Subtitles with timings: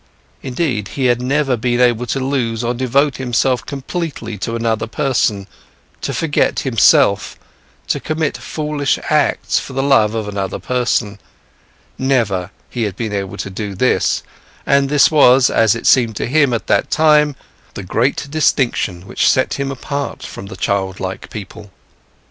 [0.41, 5.45] Indeed, he had never been able to lose or devote himself completely to another person,
[6.01, 7.37] to forget himself,
[7.85, 11.19] to commit foolish acts for the love of another person;
[11.99, 14.23] never he had been able to do this,
[14.65, 17.35] and this was, as it had seemed to him at that time,
[17.75, 21.69] the great distinction which set him apart from the childlike people.